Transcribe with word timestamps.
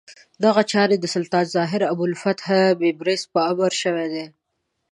دغه 0.45 0.61
چارې 0.71 0.95
د 0.99 1.05
سلطان 1.15 1.41
الظاهر 1.47 1.81
ابوالفتح 1.93 2.45
بیبرس 2.81 3.21
په 3.33 3.39
امر 3.51 3.71
شوې 3.81 4.07
دي. 4.13 4.25